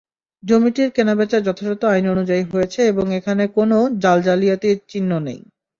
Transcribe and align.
জমিটির 0.43 0.89
কেনাবেচা 0.95 1.37
যথাযথ 1.41 1.81
আইন 1.91 2.05
অনুযায়ী 2.13 2.43
হয়েছে 2.51 2.79
এবং 2.91 3.05
এখানে 3.19 3.43
কোনো 3.57 3.77
জাল-জালিয়াতির 4.03 4.77
চিহ্ন 4.91 5.11
নেই। 5.19 5.39